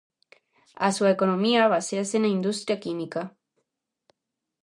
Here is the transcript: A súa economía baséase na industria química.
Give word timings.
A 0.87 0.89
súa 0.95 1.13
economía 1.15 1.71
baséase 1.75 2.17
na 2.19 2.33
industria 2.37 2.81
química. 2.83 3.21